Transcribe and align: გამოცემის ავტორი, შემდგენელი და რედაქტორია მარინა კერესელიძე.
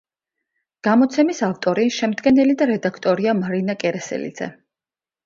გამოცემის 0.85 1.41
ავტორი, 1.47 1.85
შემდგენელი 1.97 2.55
და 2.63 2.67
რედაქტორია 2.71 3.35
მარინა 3.43 3.77
კერესელიძე. 3.85 4.49